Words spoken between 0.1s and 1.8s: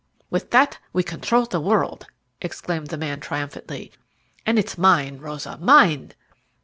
"With that we control the